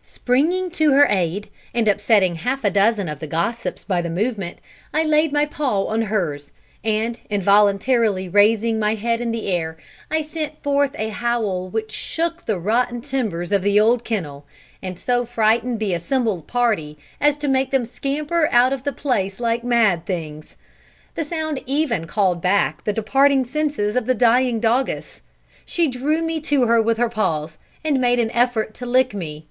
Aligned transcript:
Springing 0.00 0.70
to 0.70 0.92
her 0.92 1.06
aide, 1.10 1.48
and 1.74 1.88
upsetting 1.88 2.36
half 2.36 2.62
a 2.64 2.70
dozen 2.70 3.06
of 3.08 3.18
the 3.20 3.26
gossips 3.26 3.84
by 3.84 4.00
the 4.00 4.08
movement, 4.10 4.58
I 4.94 5.02
laid 5.02 5.32
my 5.32 5.44
paw 5.44 5.86
on 5.86 6.02
hers; 6.02 6.50
and, 6.82 7.18
involuntarily 7.28 8.26
raising 8.28 8.78
my 8.78 8.94
head 8.94 9.20
in 9.20 9.30
the 9.30 9.48
air, 9.48 9.76
I 10.10 10.22
sent 10.22 10.62
forth 10.62 10.94
a 10.98 11.08
howl 11.08 11.68
which 11.68 11.90
shook 11.92 12.44
the 12.46 12.58
rotten 12.58 13.00
timbers 13.02 13.52
of 13.52 13.62
the 13.62 13.78
old 13.80 14.04
kennel, 14.04 14.46
and 14.82 14.98
so 14.98 15.26
frightened 15.26 15.80
the 15.80 15.92
assembled 15.94 16.46
party 16.46 16.96
as 17.20 17.36
to 17.38 17.48
make 17.48 17.70
them 17.70 17.84
scamper 17.86 18.48
out 18.52 18.72
of 18.72 18.84
the 18.84 18.92
place 18.92 19.38
like 19.40 19.64
mad 19.64 20.06
things. 20.06 20.56
The 21.14 21.24
sound 21.24 21.62
even 21.66 22.06
called 22.06 22.40
back 22.40 22.84
the 22.84 22.92
departing 22.94 23.44
senses 23.44 23.96
of 23.96 24.06
the 24.06 24.14
dying 24.14 24.60
doggess. 24.60 25.20
She 25.66 25.88
drew 25.88 26.22
me 26.22 26.40
to 26.42 26.62
her 26.66 26.80
with 26.80 26.96
her 26.96 27.10
paws, 27.10 27.58
and 27.84 28.00
made 28.00 28.18
an 28.18 28.30
effort 28.30 28.72
to 28.74 28.86
lick 28.86 29.12
me. 29.12 29.46